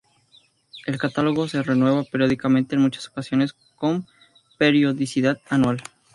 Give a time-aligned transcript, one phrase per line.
[0.87, 4.07] El catálogo se renueva periódicamente, en muchas ocasiones con
[4.57, 5.83] periodicidad anual.